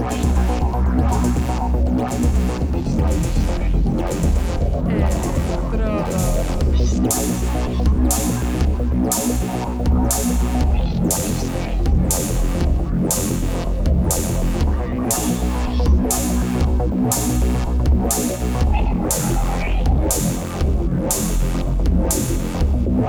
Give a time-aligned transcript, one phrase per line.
[0.00, 0.49] Estrada.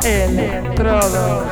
[0.04, 1.52] Electrodos.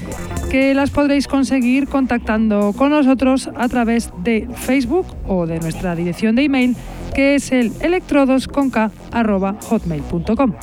[0.51, 6.35] que las podréis conseguir contactando con nosotros a través de Facebook o de nuestra dirección
[6.35, 6.75] de email
[7.15, 10.53] que es el electrodosconk.hotmail.com.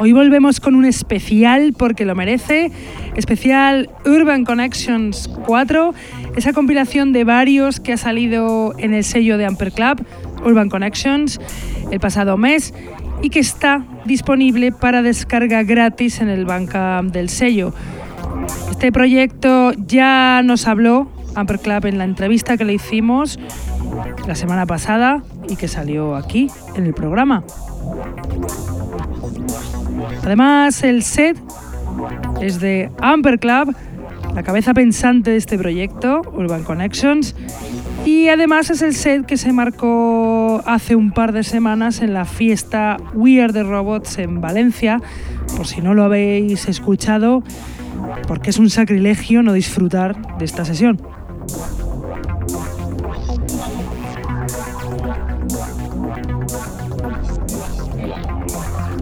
[0.00, 2.70] Hoy volvemos con un especial porque lo merece,
[3.16, 5.92] especial Urban Connections 4,
[6.36, 10.06] esa compilación de varios que ha salido en el sello de Amper Club
[10.44, 11.40] Urban Connections
[11.90, 12.74] el pasado mes
[13.22, 17.72] y que está disponible para descarga gratis en el Bandcamp del sello.
[18.70, 23.38] Este proyecto ya nos habló Amper Club en la entrevista que le hicimos
[24.26, 27.44] la semana pasada y que salió aquí en el programa.
[30.24, 31.36] Además, el set
[32.40, 33.74] es de Amper Club,
[34.34, 37.34] la cabeza pensante de este proyecto, Urban Connections,
[38.08, 42.24] y además es el set que se marcó hace un par de semanas en la
[42.24, 45.02] fiesta We Are the Robots en Valencia.
[45.58, 47.42] Por si no lo habéis escuchado,
[48.26, 51.02] porque es un sacrilegio no disfrutar de esta sesión.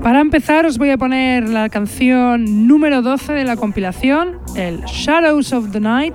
[0.06, 5.52] Para empezar os voy a poner la canción número 12 de la compilación, el Shadows
[5.52, 6.14] of the Night,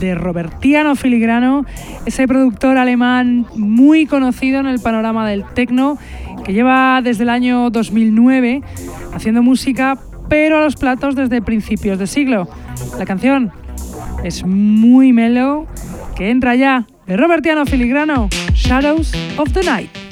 [0.00, 1.66] de Robertiano Filigrano,
[2.06, 5.98] ese productor alemán muy conocido en el panorama del techno,
[6.46, 8.62] que lleva desde el año 2009
[9.12, 9.98] haciendo música,
[10.30, 12.48] pero a los platos desde principios de siglo.
[12.98, 13.52] La canción
[14.24, 15.66] es muy mellow,
[16.16, 20.05] que entra ya de Robertiano Filigrano, Shadows of the Night.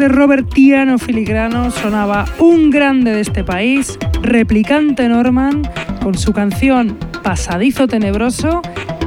[0.00, 5.62] De Robertiano Filigrano sonaba un grande de este país, Replicante Norman,
[6.02, 8.62] con su canción Pasadizo Tenebroso,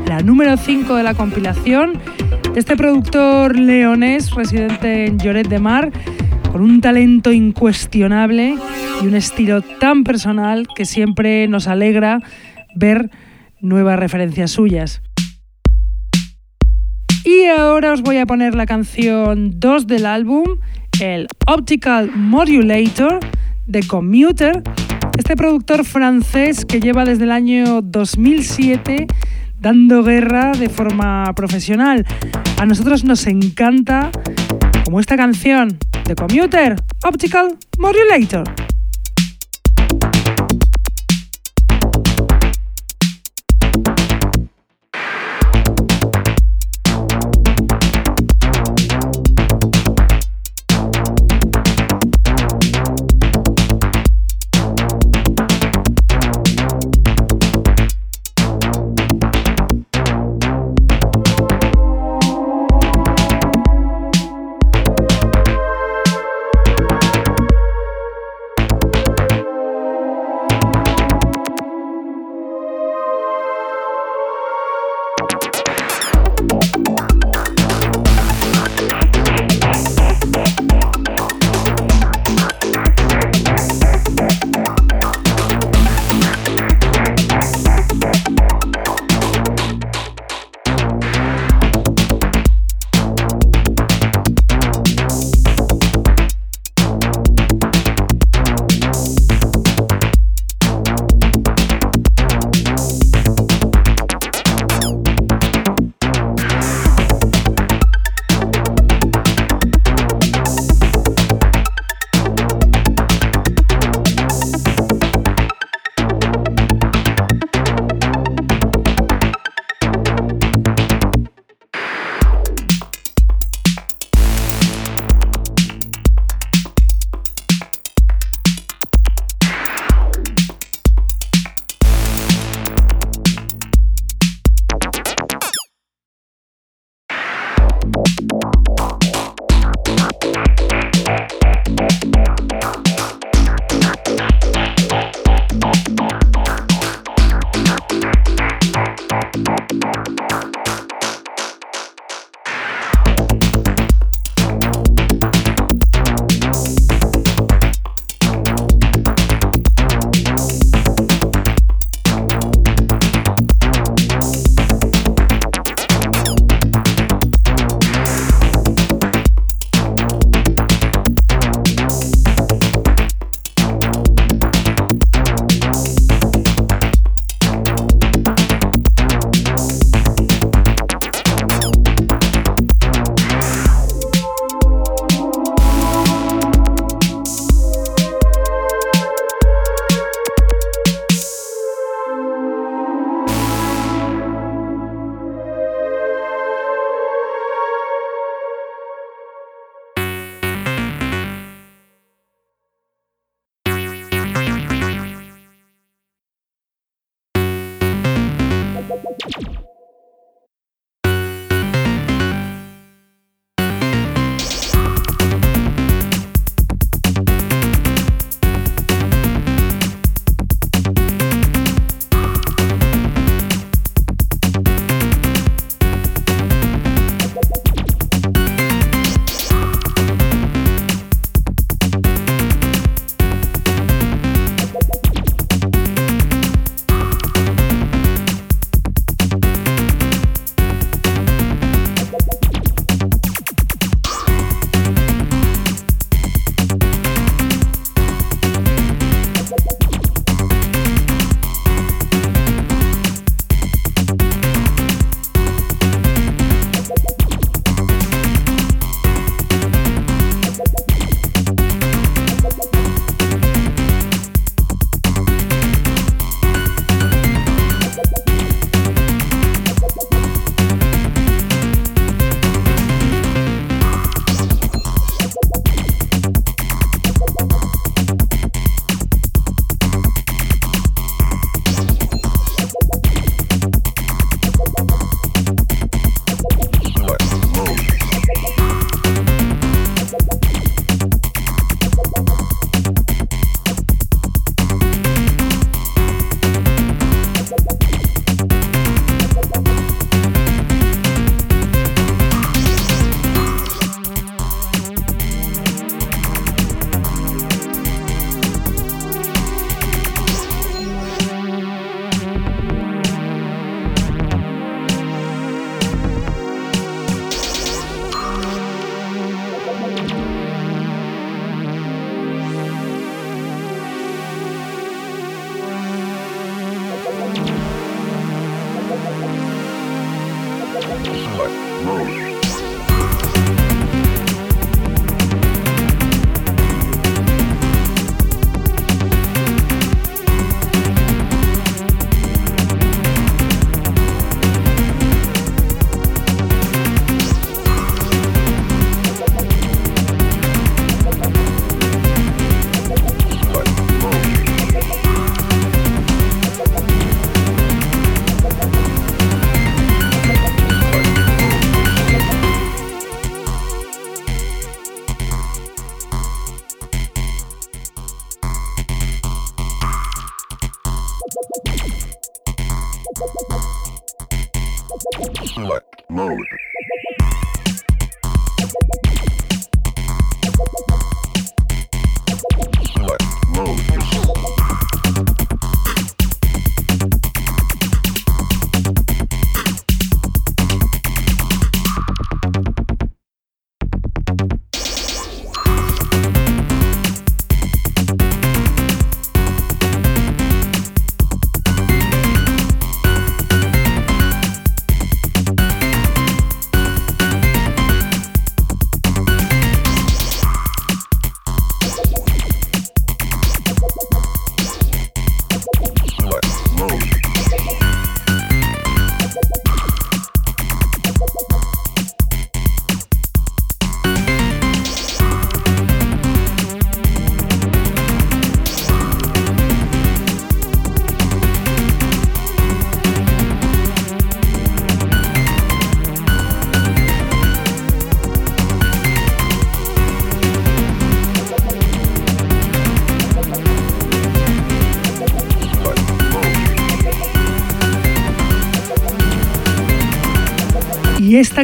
[0.05, 1.99] la número 5 de la compilación,
[2.55, 5.91] este productor leonés residente en Lloret de Mar,
[6.51, 8.55] con un talento incuestionable
[9.01, 12.19] y un estilo tan personal que siempre nos alegra
[12.75, 13.09] ver
[13.61, 15.01] nuevas referencias suyas.
[17.25, 20.43] Y ahora os voy a poner la canción 2 del álbum,
[21.03, 23.19] el Optical Modulator
[23.67, 24.63] de Commuter,
[25.17, 29.07] este productor francés que lleva desde el año 2007
[29.59, 32.05] dando guerra de forma profesional.
[32.57, 34.11] A nosotros nos encanta,
[34.85, 38.52] como esta canción de Commuter, Optical Modulator.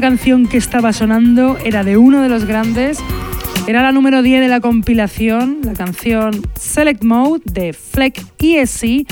[0.02, 3.00] Canción que estaba sonando era de uno de los grandes.
[3.68, 9.08] Era la número 10 de la compilación, la canción Select Mode de Fleck ESC,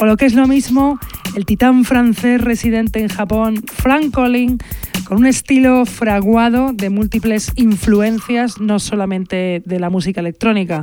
[0.00, 0.98] o lo que es lo mismo,
[1.36, 4.58] el titán francés residente en Japón, Frank Collin,
[5.04, 10.80] con un estilo fraguado de múltiples influencias, no solamente de la música electrónica.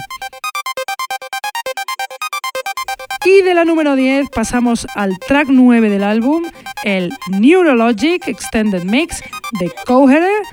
[3.25, 6.43] Y de la número 10 pasamos al track 9 del álbum,
[6.83, 9.21] el Neurologic Extended Mix
[9.59, 10.43] de Coherer,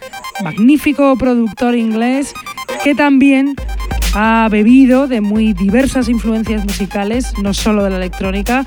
[0.42, 2.33] magnífico productor inglés
[2.83, 3.57] que también
[4.14, 8.64] ha bebido de muy diversas influencias musicales, no solo de la electrónica,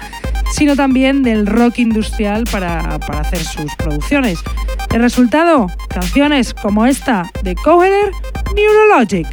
[0.51, 4.39] sino también del rock industrial para, para hacer sus producciones.
[4.93, 8.11] El resultado, canciones como esta de Coherer,
[8.55, 9.27] Neurologic.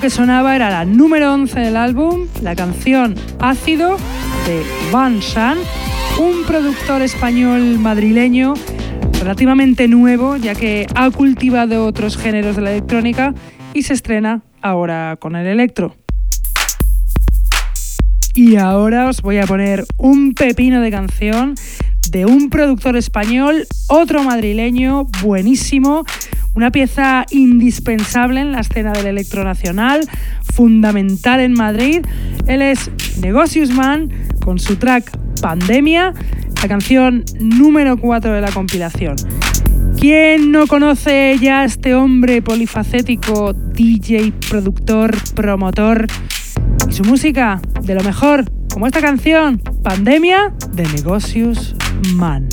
[0.00, 3.96] Que sonaba era la número 11 del álbum, la canción Ácido
[4.46, 5.58] de Van San,
[6.20, 8.54] un productor español madrileño
[9.18, 13.34] relativamente nuevo, ya que ha cultivado otros géneros de la electrónica
[13.74, 15.96] y se estrena ahora con el electro.
[18.34, 21.54] Y ahora os voy a poner un pepino de canción
[22.10, 26.04] de un productor español, otro madrileño, buenísimo,
[26.54, 30.00] una pieza indispensable en la escena del electro nacional,
[30.54, 32.04] fundamental en Madrid.
[32.46, 34.10] Él es Negocius Man
[34.44, 36.12] con su track Pandemia,
[36.62, 39.16] la canción número 4 de la compilación.
[39.98, 46.06] ¿Quién no conoce ya a este hombre polifacético, DJ, productor, promotor
[46.88, 51.74] y su música de lo mejor, como esta canción, Pandemia de Negocios
[52.14, 52.48] Man?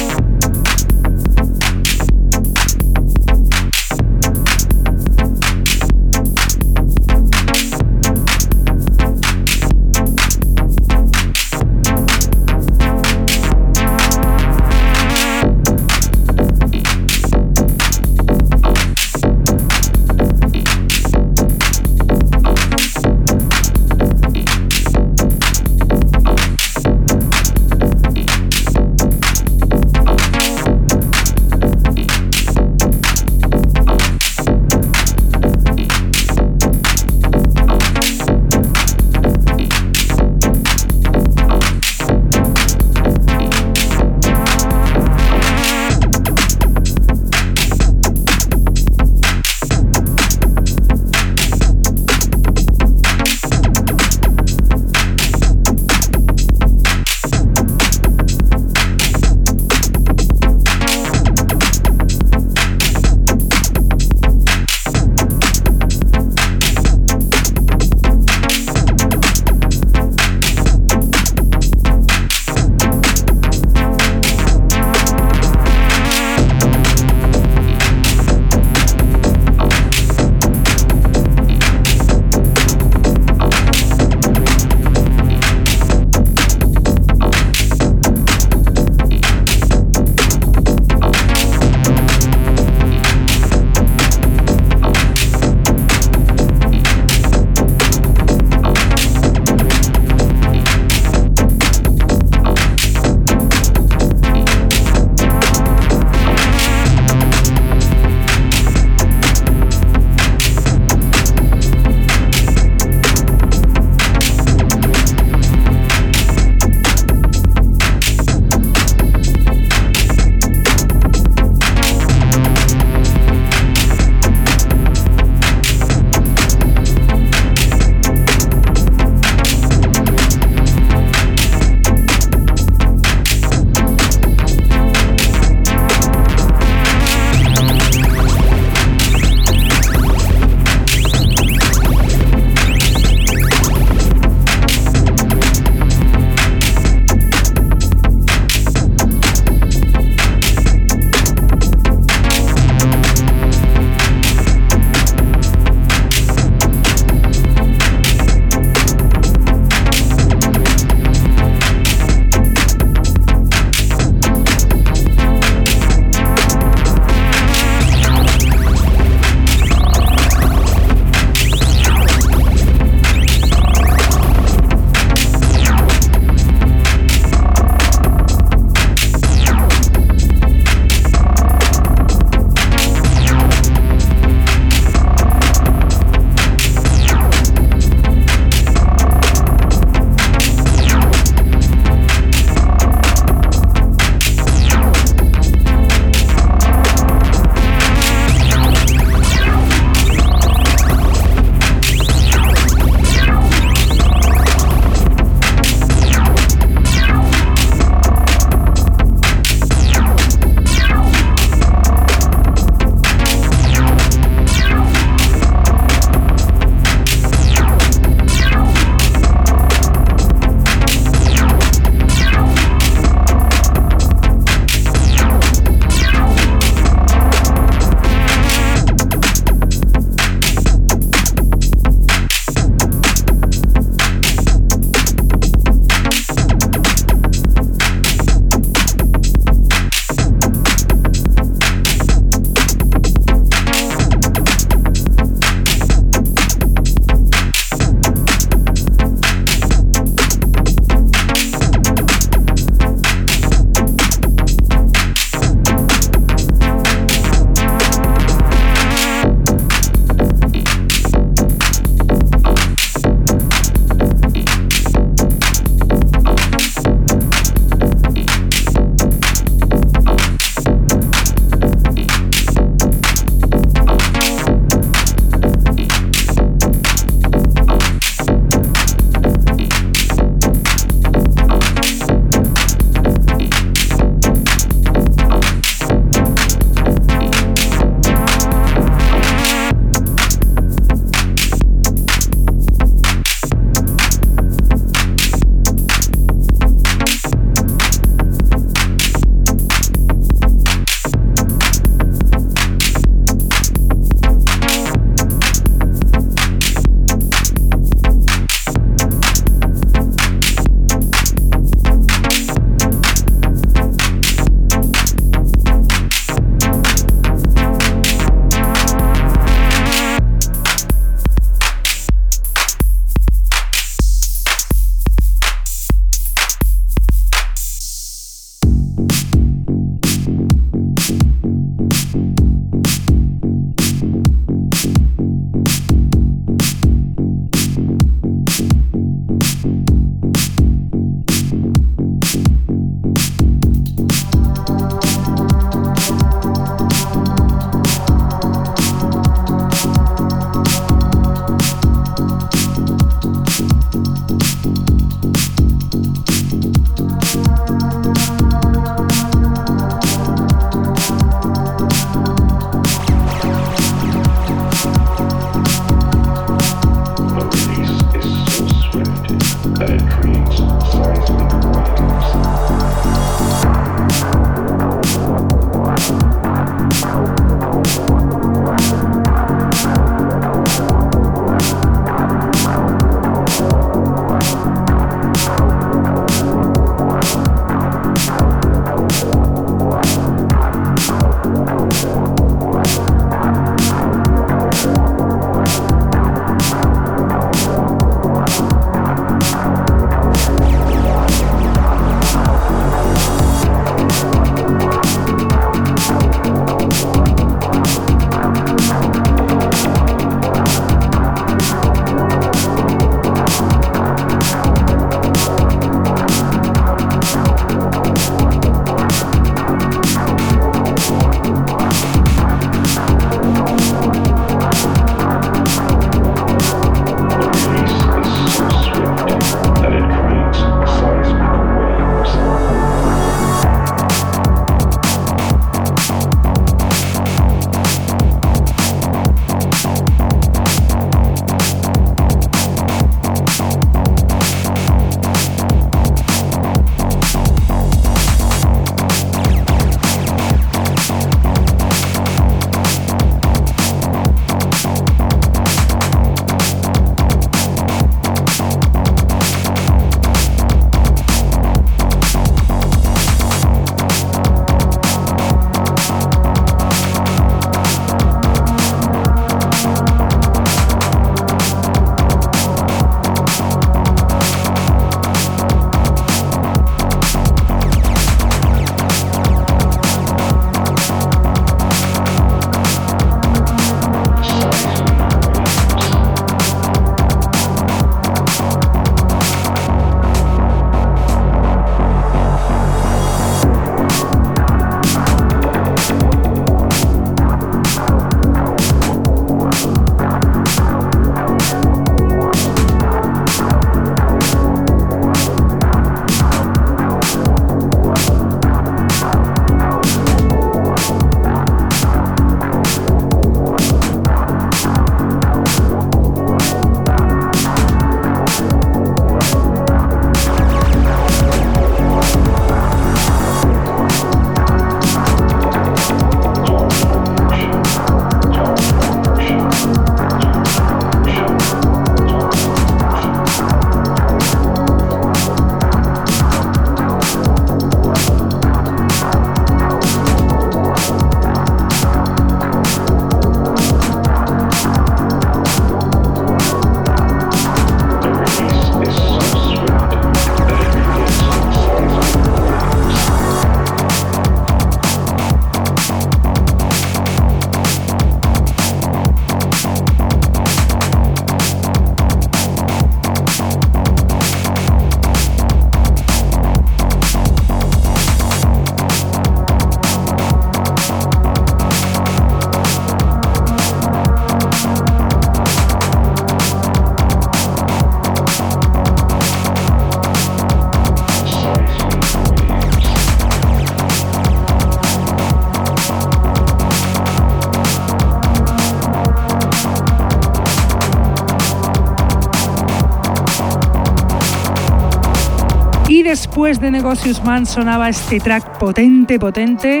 [596.56, 600.00] Después de Negocius Man sonaba este track potente, potente,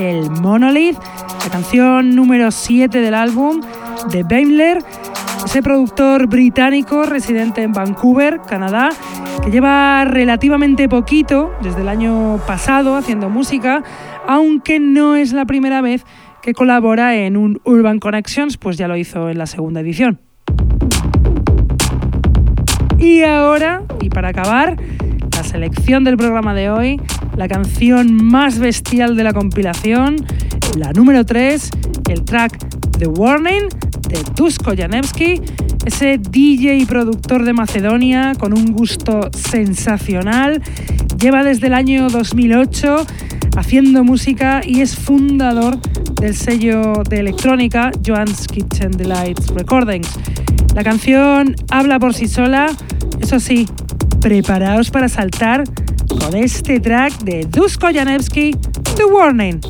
[0.00, 0.96] el Monolith,
[1.42, 3.60] la canción número 7 del álbum
[4.12, 4.78] de Daimler,
[5.44, 8.90] ese productor británico residente en Vancouver, Canadá,
[9.42, 13.82] que lleva relativamente poquito, desde el año pasado, haciendo música,
[14.28, 16.04] aunque no es la primera vez
[16.40, 20.20] que colabora en un Urban Connections, pues ya lo hizo en la segunda edición.
[22.96, 24.76] Y ahora, y para acabar,
[25.46, 27.00] selección del programa de hoy,
[27.36, 30.16] la canción más bestial de la compilación,
[30.76, 31.70] la número 3,
[32.08, 32.58] el track
[32.98, 33.68] The Warning
[34.08, 35.40] de Dusko Janevski,
[35.84, 40.60] ese DJ y productor de Macedonia con un gusto sensacional.
[41.18, 43.06] Lleva desde el año 2008
[43.56, 45.78] haciendo música y es fundador
[46.20, 50.10] del sello de electrónica Joan's Kitchen Delights Recordings.
[50.74, 52.66] La canción habla por sí sola,
[53.20, 53.66] eso sí,
[54.20, 55.64] preparaos para saltar
[56.08, 58.52] con este track de Dusko Janevski,
[58.96, 59.60] The Warning.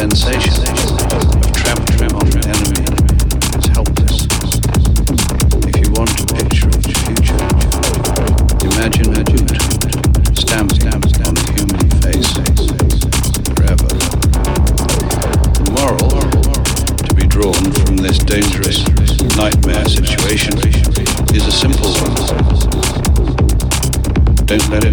[0.00, 2.88] sensation of trampling on an enemy
[3.60, 4.24] is helpless.
[5.68, 7.44] If you want a picture of the future,
[8.64, 9.60] imagine a dude
[10.32, 11.04] stamping on
[11.36, 12.32] the human face
[13.52, 13.92] forever.
[15.60, 16.08] The moral
[17.04, 18.80] to be drawn from this dangerous
[19.36, 20.56] nightmare situation
[21.36, 22.16] is a simple one.
[24.46, 24.89] Don't let it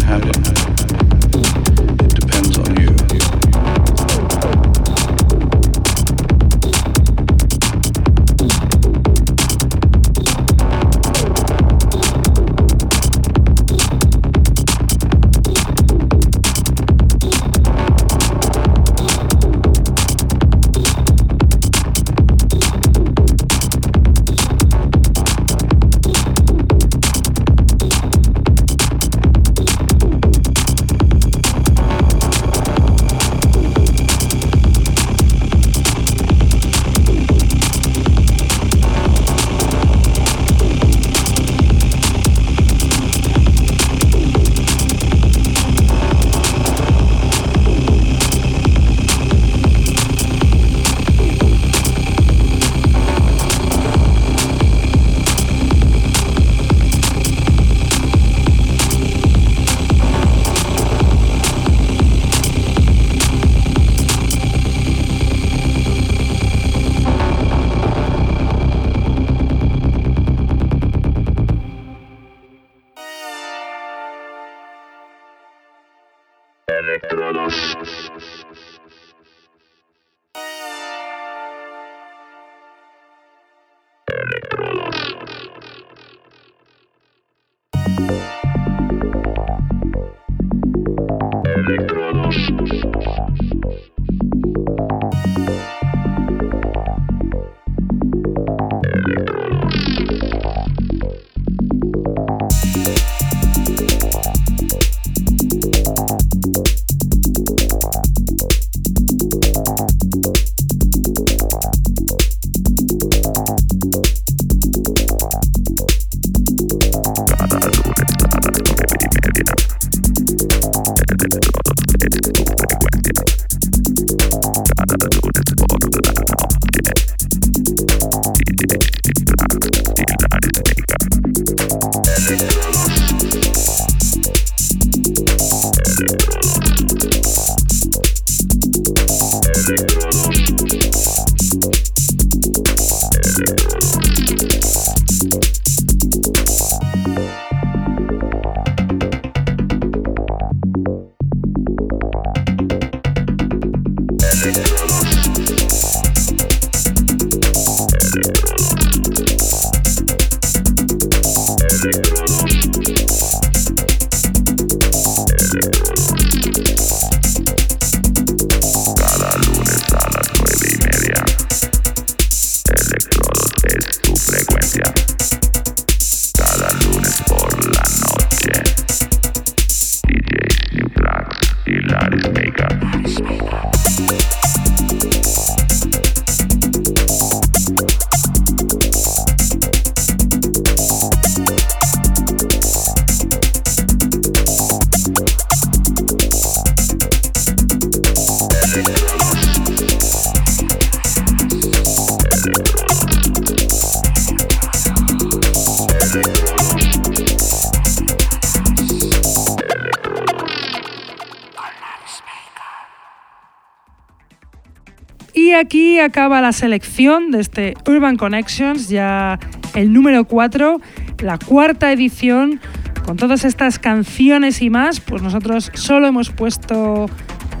[215.58, 219.38] aquí acaba la selección de este Urban Connections, ya
[219.74, 220.80] el número 4,
[221.20, 222.60] la cuarta edición.
[223.04, 227.06] Con todas estas canciones y más, pues nosotros solo hemos puesto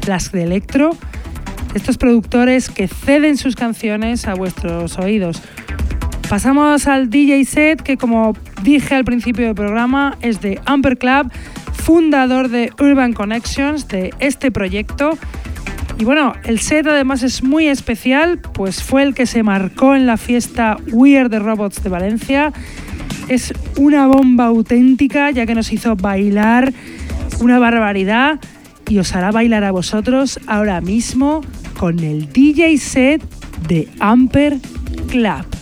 [0.06, 0.90] las de electro.
[1.74, 5.42] Estos productores que ceden sus canciones a vuestros oídos.
[6.28, 11.32] Pasamos al DJ set que como dije al principio del programa es de Amper Club,
[11.72, 15.18] fundador de Urban Connections, de este proyecto
[15.98, 20.06] y bueno, el set además es muy especial, pues fue el que se marcó en
[20.06, 22.52] la fiesta Weird the Robots de Valencia.
[23.28, 26.72] Es una bomba auténtica, ya que nos hizo bailar
[27.40, 28.38] una barbaridad
[28.88, 31.42] y os hará bailar a vosotros ahora mismo
[31.78, 33.22] con el DJ set
[33.66, 34.58] de Amper
[35.08, 35.57] Club.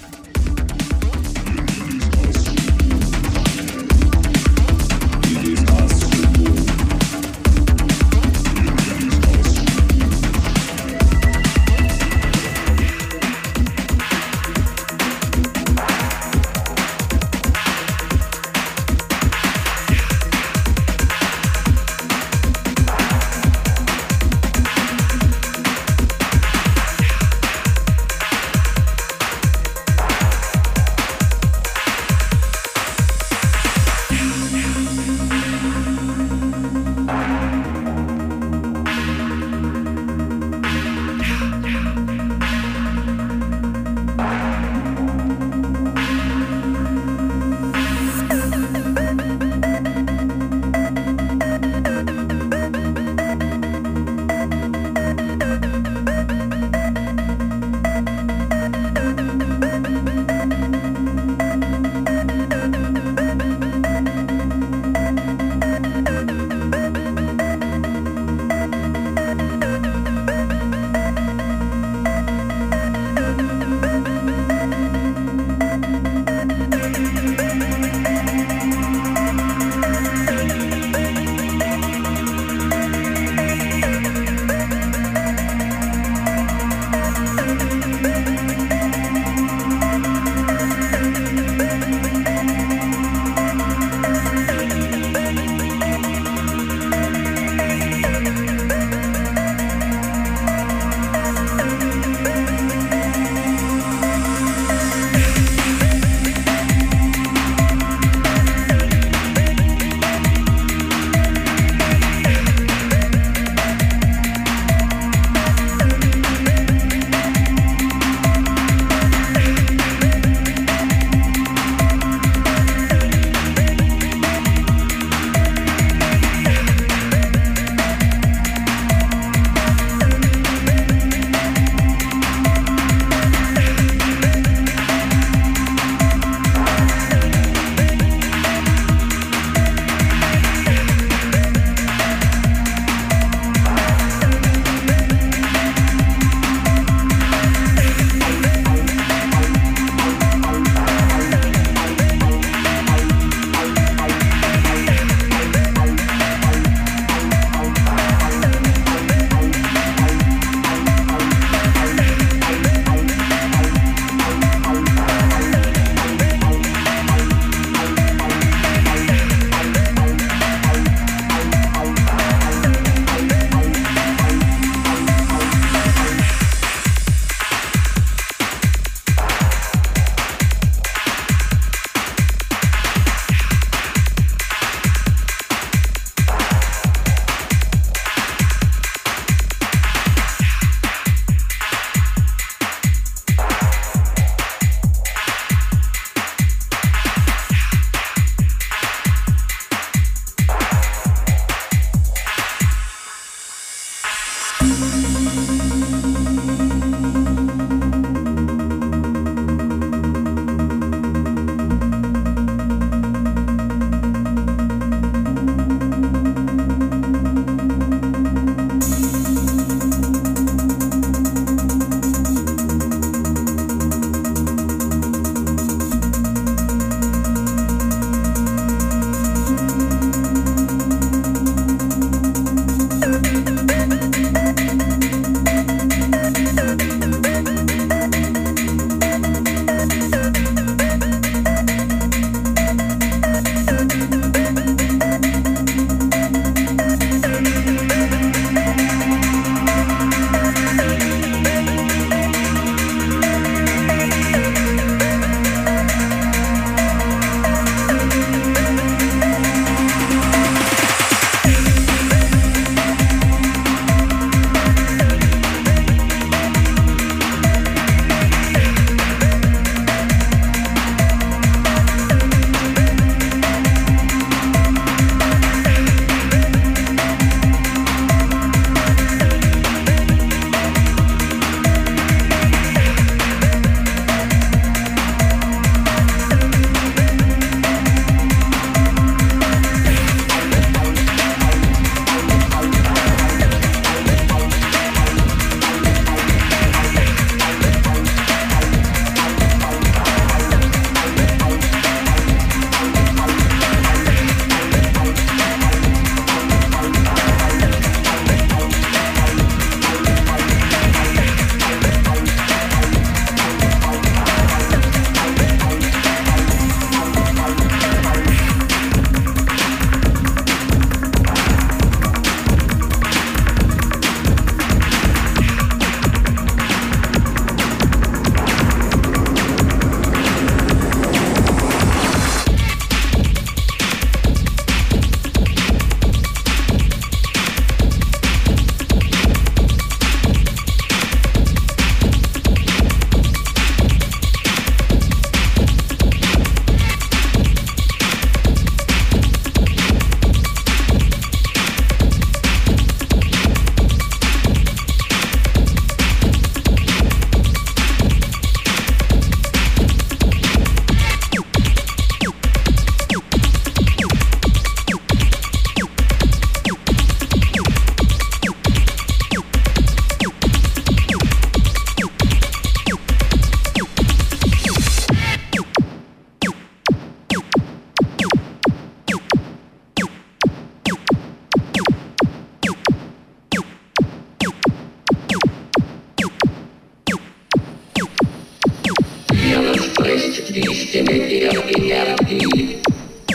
[389.99, 392.76] spricht die Stimme der Energie.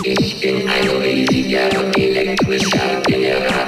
[0.03, 3.60] Ich bin ein riesiger elektrischer General.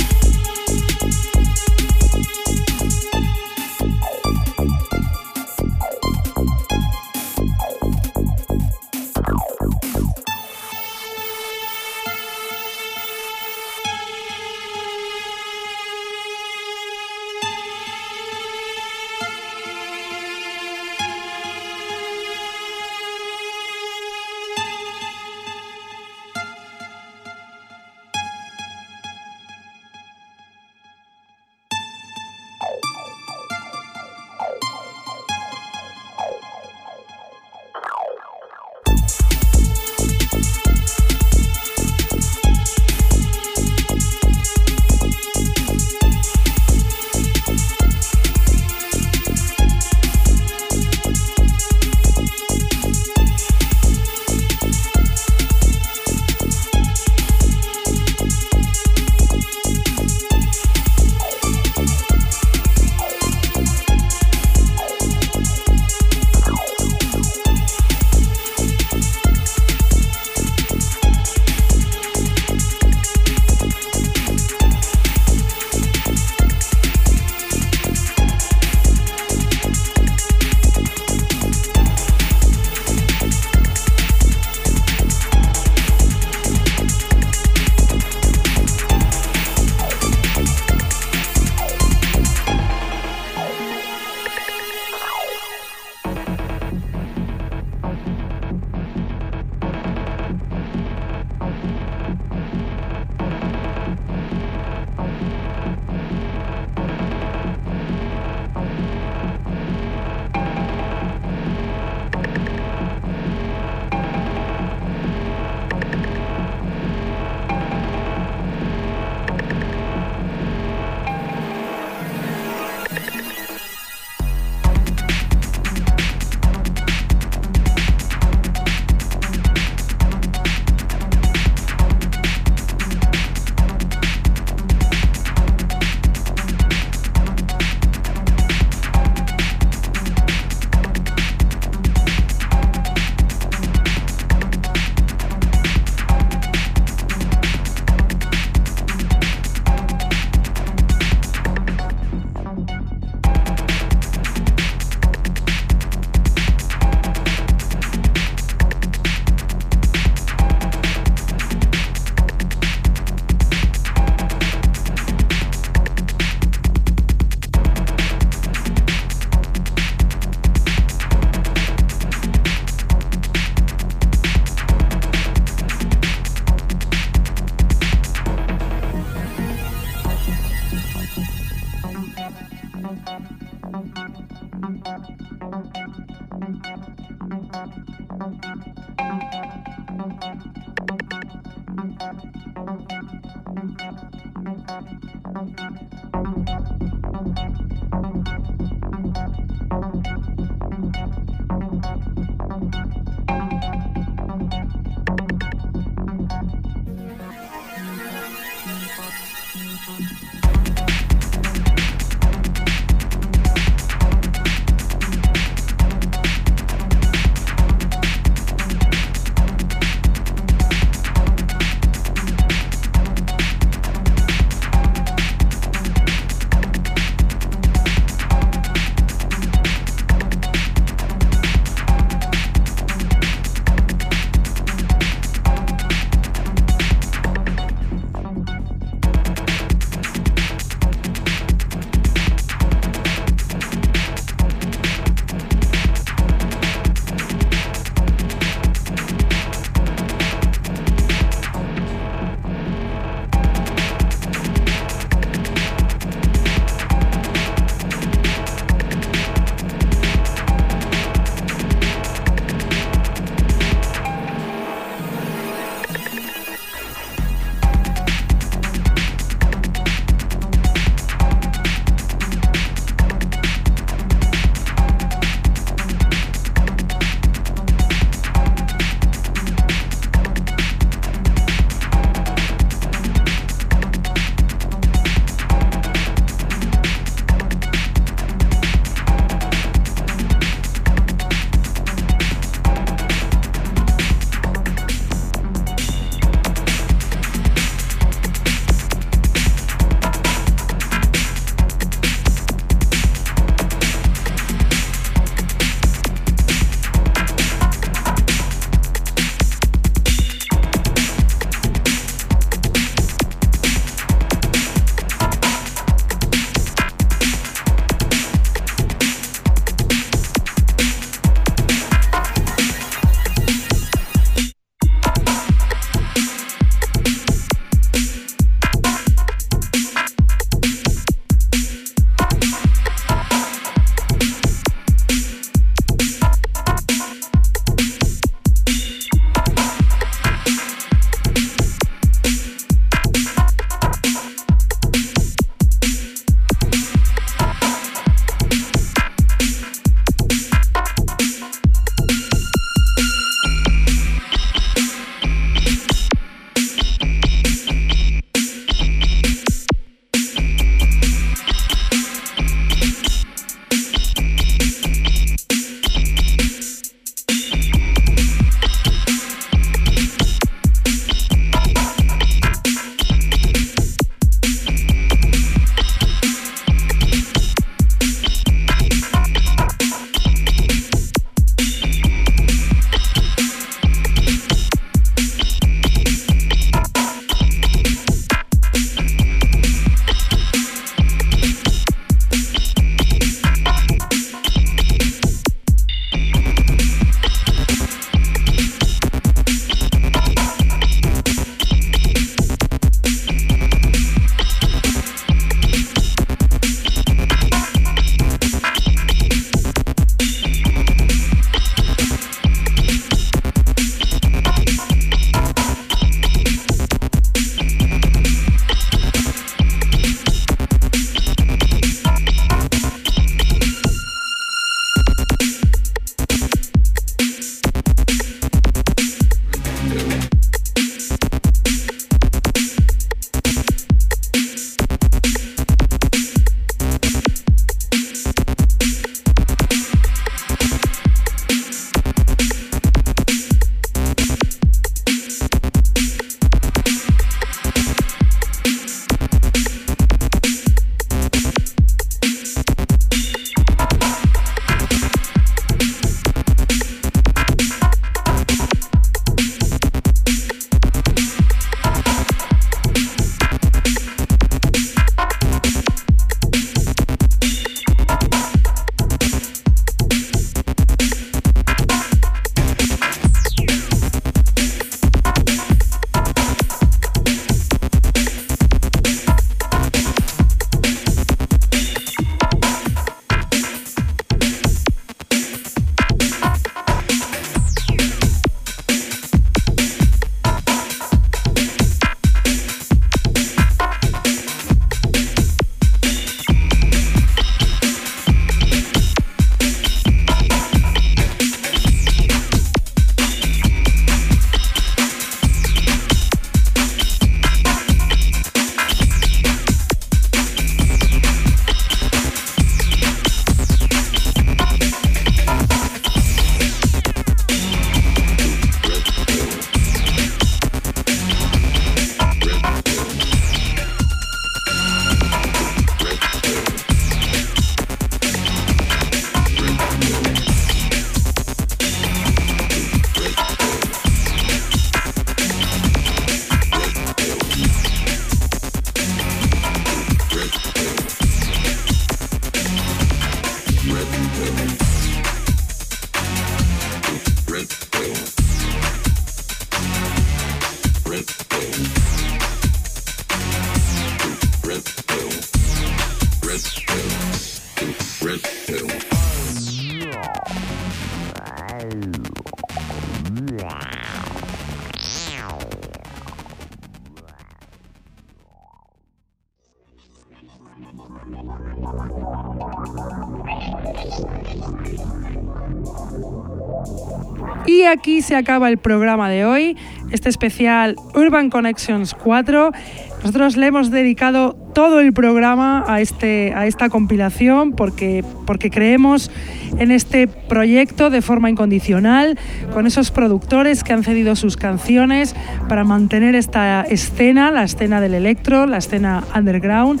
[578.02, 579.76] Aquí se acaba el programa de hoy,
[580.10, 582.72] este especial Urban Connections 4.
[583.18, 589.30] Nosotros le hemos dedicado todo el programa a, este, a esta compilación porque, porque creemos
[589.78, 592.36] en este proyecto de forma incondicional,
[592.74, 595.36] con esos productores que han cedido sus canciones
[595.68, 600.00] para mantener esta escena, la escena del electro, la escena underground.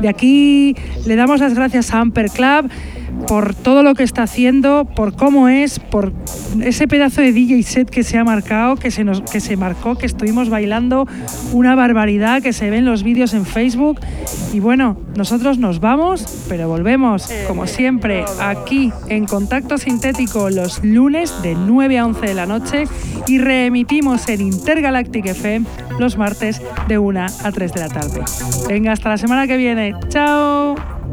[0.00, 0.76] De aquí
[1.06, 2.70] le damos las gracias a Amper Club
[3.26, 6.12] por todo lo que está haciendo, por cómo es, por
[6.62, 9.96] ese pedazo de DJ set que se ha marcado, que se, nos, que se marcó,
[9.96, 11.06] que estuvimos bailando,
[11.52, 14.00] una barbaridad que se ve en los vídeos en Facebook.
[14.52, 21.32] Y bueno, nosotros nos vamos, pero volvemos, como siempre, aquí en Contacto Sintético los lunes
[21.42, 22.84] de 9 a 11 de la noche
[23.26, 25.66] y reemitimos en Intergalactic FM
[25.98, 28.22] los martes de 1 a 3 de la tarde.
[28.68, 29.94] Venga, hasta la semana que viene.
[30.08, 31.03] ¡Chao!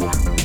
[0.00, 0.39] Wow.